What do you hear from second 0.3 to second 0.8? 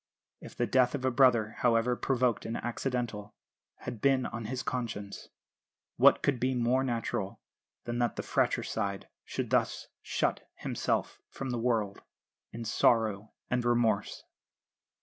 If the